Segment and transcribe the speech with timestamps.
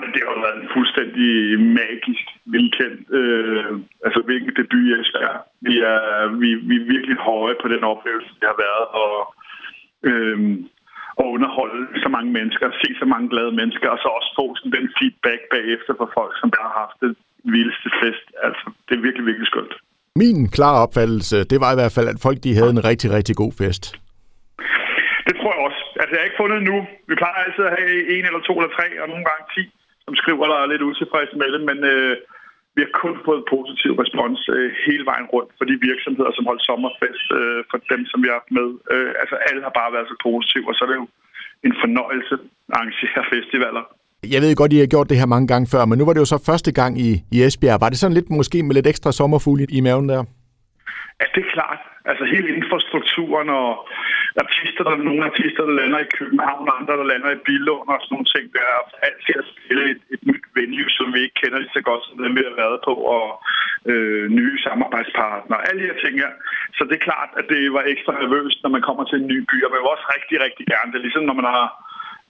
[0.00, 1.30] men det har jo været en fuldstændig
[1.80, 3.72] magisk velkendt, øh,
[4.06, 5.36] altså hvilken debut jeg er.
[5.68, 6.02] Vi er,
[6.42, 9.14] vi, vi er virkelig høje på den oplevelse, det har været, og,
[10.08, 10.38] øh,
[11.20, 14.76] og underholde så mange mennesker, se så mange glade mennesker, og så også få sådan
[14.78, 17.12] den feedback bagefter fra folk, som der har haft det
[17.54, 18.26] vildeste fest.
[18.46, 19.74] Altså, det er virkelig, virkelig skønt.
[20.22, 23.34] Min klare opfattelse, det var i hvert fald, at folk de havde en rigtig, rigtig
[23.42, 23.84] god fest.
[25.26, 25.80] Det tror jeg også.
[26.00, 26.76] Altså, jeg har ikke fundet nu.
[27.08, 29.64] Vi plejer altid at have en eller to eller tre, og nogle gange ti,
[30.08, 32.14] som skriver, der er lidt utilfredse med det, men øh,
[32.76, 36.62] vi har kun fået positiv respons øh, hele vejen rundt for de virksomheder, som holdt
[36.70, 38.68] sommerfest, øh, for dem, som vi har haft med.
[38.94, 41.08] Øh, altså, alle har bare været så positive, og så er det jo
[41.68, 42.42] en fornøjelse at
[42.76, 43.84] arrangere festivaler.
[44.34, 46.22] Jeg ved godt, I har gjort det her mange gange før, men nu var det
[46.24, 47.80] jo så første gang i, i Esbjerg.
[47.84, 50.20] Var det sådan lidt måske med lidt ekstra sommerfugle i maven der?
[51.20, 51.80] Ja, det er klart.
[52.10, 53.68] Altså hele infrastrukturen og
[54.44, 57.98] artister, der nogle artister, der lander i København, og andre, der lander i Billund og
[58.00, 58.44] sådan nogle ting.
[58.56, 61.82] Der er altid at spille et, et nyt venue, som vi ikke kender lige så
[61.88, 63.26] godt, som dem vi har været på, og
[63.90, 66.32] øh, nye samarbejdspartnere, alle de her ting her.
[66.76, 69.38] Så det er klart, at det var ekstra nervøst, når man kommer til en ny
[69.50, 70.90] by, og man vil også rigtig, rigtig gerne.
[70.90, 71.68] Det er ligesom, når man har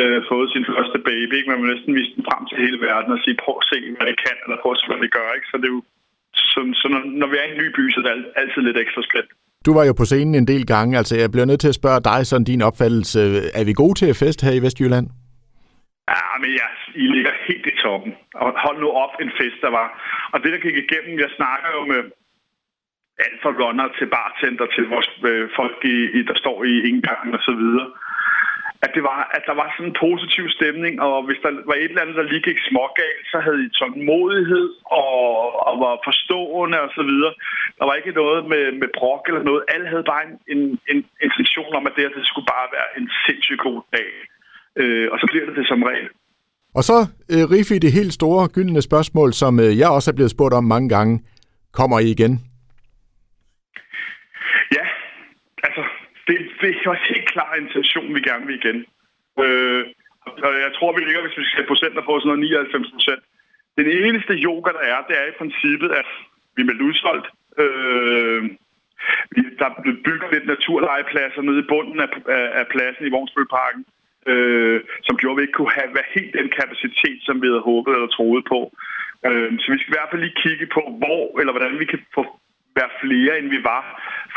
[0.00, 1.50] øh, fået sin første baby, ikke?
[1.50, 4.06] man vil næsten vise den frem til hele verden og sige, prøv at se, hvad
[4.10, 5.28] det kan, eller prøv at se, hvad det gør.
[5.36, 5.48] Ikke?
[5.50, 5.82] Så det er jo
[6.34, 8.78] så, så når, når vi er i en ny by, så er det altid lidt
[8.84, 9.28] ekstra skridt.
[9.66, 12.00] Du var jo på scenen en del gange, altså jeg bliver nødt til at spørge
[12.10, 13.20] dig sådan din opfattelse.
[13.58, 15.06] Er vi gode til at fest her i Vestjylland?
[16.14, 16.68] Ja, men ja,
[17.02, 18.12] I ligger helt i toppen.
[18.42, 19.88] Og hold nu op en fest, der var.
[20.32, 22.00] Og det, der gik igennem, jeg snakker jo med
[23.24, 27.32] alt fra runner til bartender til vores øh, folk, i, i, der står i indgangen
[27.38, 27.88] og så videre
[28.84, 31.90] at, det var, at der var sådan en positiv stemning, og hvis der var et
[31.90, 34.68] eller andet, der lige gik smågalt, så havde I tålmodighed
[35.00, 35.16] og,
[35.68, 37.32] og var forstående og så videre.
[37.78, 39.62] Der var ikke noget med, med brok eller noget.
[39.74, 42.90] Alle havde bare en, en, en intention om, at det, her, det skulle bare være
[42.98, 44.10] en sindssygt god dag.
[44.80, 46.08] Øh, og så bliver det det som regel.
[46.78, 46.98] Og så,
[47.32, 50.64] øh, Rifi, det helt store, gyldne spørgsmål, som øh, jeg også er blevet spurgt om
[50.64, 51.14] mange gange.
[51.72, 52.32] Kommer I igen?
[54.76, 54.84] Ja,
[55.66, 55.82] altså,
[56.60, 58.78] det, er også helt klar intention, vi gerne vil igen.
[59.44, 59.84] Øh,
[60.46, 63.22] og jeg tror, vi ligger, hvis vi skal procenter på sådan noget 99 procent.
[63.78, 66.08] Den eneste yoga, der er, det er i princippet, at
[66.56, 67.28] vi er udsolgt.
[67.62, 68.42] Øh,
[69.58, 69.74] der er
[70.06, 73.84] bygget lidt naturlejepladser nede i bunden af, af, af pladsen i Vognsbølparken,
[74.26, 77.68] øh, som gjorde, at vi ikke kunne have hvad helt den kapacitet, som vi havde
[77.70, 78.60] håbet eller troet på.
[79.28, 82.00] Øh, så vi skal i hvert fald lige kigge på, hvor eller hvordan vi kan
[82.14, 82.22] få
[82.78, 83.82] være flere, end vi var,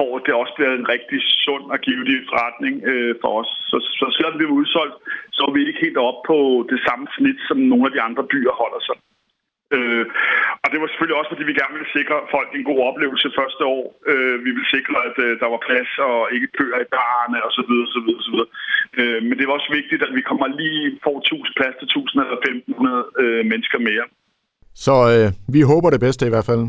[0.00, 3.50] for at det også bliver en rigtig sund og givetig forretning øh, for os.
[3.70, 4.96] Så, så selvom vi er udsolgt,
[5.36, 6.38] så er vi ikke helt op på
[6.72, 8.96] det samme snit, som nogle af de andre byer holder sig.
[9.76, 10.04] Øh,
[10.62, 13.62] og det var selvfølgelig også, fordi vi gerne ville sikre folk en god oplevelse første
[13.76, 13.84] år.
[14.12, 17.52] Øh, vi ville sikre, at øh, der var plads og ikke køer i barne og
[17.58, 18.50] så videre, så videre, så videre.
[19.00, 22.22] Øh, men det var også vigtigt, at vi kommer lige får 1000 plads til 1000
[22.24, 24.06] eller 1500 øh, mennesker mere.
[24.84, 26.64] Så øh, vi håber det bedste i hvert fald.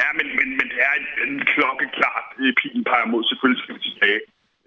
[0.00, 2.25] Ja, men, men, men det er en, en klokkeklart
[2.60, 3.22] pilen peger mod.
[3.24, 4.20] Selvfølgelig skal vi tilbage.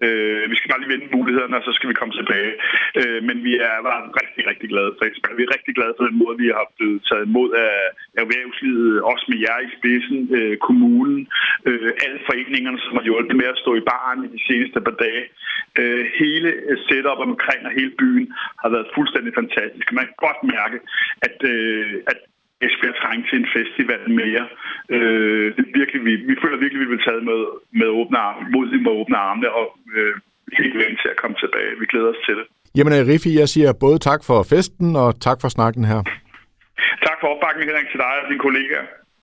[0.06, 2.52] Øh, vi skal bare lige vende mulighederne, og så skal vi komme tilbage.
[3.00, 5.38] Øh, men vi er var rigtig, rigtig glade for Esbjerg.
[5.38, 7.76] Vi er rigtig glade for den måde, vi har blevet taget imod af
[8.22, 11.20] erhvervslivet, også med jer i spidsen, øh, kommunen,
[11.68, 14.96] øh, alle foreningerne, som har hjulpet med at stå i baren i de seneste par
[15.04, 15.24] dage.
[15.80, 16.48] Øh, hele
[16.86, 18.26] setup omkring og hele byen
[18.62, 19.86] har været fuldstændig fantastisk.
[19.98, 20.78] Man kan godt mærke,
[21.26, 22.18] at, øh, at
[22.66, 24.44] Esbjerg trænger til en festival mere.
[24.94, 27.40] Øh, det er virkelig, vi, vi føler virkelig, at vi vil tage med,
[27.80, 29.66] med åbne arme, mod med åbne armene og
[29.96, 30.14] øh,
[30.58, 31.70] helt vildt til at komme tilbage.
[31.80, 32.46] Vi glæder os til det.
[32.76, 36.00] Jamen, Riffi, jeg siger både tak for festen og tak for snakken her.
[37.06, 38.86] Tak for opbakningen, Henrik, til dig og dine kollegaer.